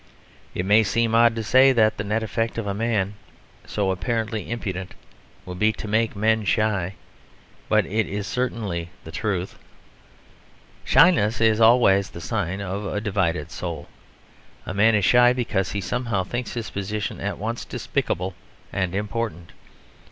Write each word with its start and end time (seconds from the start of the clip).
It 0.55 0.65
may 0.65 0.81
seem 0.81 1.13
odd 1.13 1.35
to 1.35 1.43
say 1.43 1.71
that 1.73 1.97
the 1.97 2.03
net 2.03 2.23
effect 2.23 2.57
of 2.57 2.65
a 2.65 2.73
man 2.73 3.13
so 3.67 3.91
apparently 3.91 4.49
impudent 4.49 4.95
will 5.45 5.53
be 5.53 5.71
to 5.73 5.87
make 5.87 6.15
men 6.15 6.43
shy. 6.43 6.95
But 7.69 7.85
it 7.85 8.07
is 8.07 8.25
certainly 8.25 8.89
the 9.03 9.11
truth. 9.11 9.59
Shyness 10.83 11.39
is 11.39 11.61
always 11.61 12.09
the 12.09 12.19
sign 12.19 12.61
of 12.61 12.83
a 12.83 12.99
divided 12.99 13.51
soul; 13.51 13.89
a 14.65 14.73
man 14.73 14.95
is 14.95 15.05
shy 15.05 15.33
because 15.33 15.73
he 15.73 15.81
somehow 15.81 16.23
thinks 16.23 16.53
his 16.55 16.71
position 16.71 17.19
at 17.21 17.37
once 17.37 17.63
despicable 17.63 18.33
and 18.73 18.95
important. 18.95 19.51